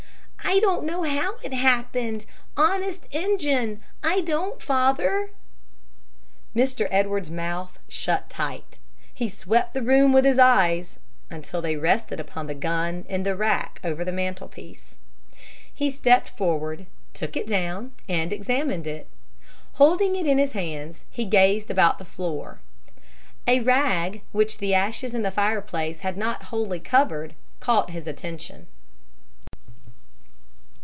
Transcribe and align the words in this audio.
"I 0.43 0.59
don't 0.59 0.83
know 0.83 1.03
how 1.03 1.37
it 1.43 1.53
happened, 1.53 2.25
honest 2.57 3.05
Injun 3.11 3.79
I 4.03 4.19
don't, 4.19 4.61
father!" 4.61 5.29
Mr. 6.53 6.89
Edwards's 6.91 7.31
mouth 7.31 7.79
shut 7.87 8.29
tight. 8.29 8.77
He 9.13 9.29
swept 9.29 9.73
the 9.73 9.81
room 9.81 10.11
with 10.11 10.25
his 10.25 10.37
eyes 10.39 10.97
until 11.29 11.61
they 11.61 11.77
rested 11.77 12.19
upon 12.19 12.47
the 12.47 12.53
gun 12.55 13.05
in 13.07 13.23
the 13.23 13.35
rack 13.37 13.79
over 13.81 14.03
the 14.03 14.11
mantelpiece. 14.11 14.95
He 15.73 15.89
stepped 15.89 16.29
forward, 16.29 16.85
took 17.13 17.37
it 17.37 17.47
down, 17.47 17.93
and 18.09 18.33
examined 18.33 18.85
it. 18.87 19.07
Holding 19.73 20.17
it 20.17 20.27
in 20.27 20.37
his 20.37 20.51
hands, 20.51 21.05
he 21.09 21.23
gazed 21.23 21.71
about 21.71 21.97
the 21.97 22.03
floor. 22.03 22.59
A 23.47 23.61
rag 23.61 24.21
which 24.33 24.57
the 24.57 24.73
ashes 24.73 25.15
in 25.15 25.21
the 25.21 25.31
fireplace 25.31 26.01
had 26.01 26.17
not 26.17 26.45
wholly 26.45 26.81
covered 26.81 27.35
caught 27.61 27.91
his 27.91 28.05
attention. 28.05 28.67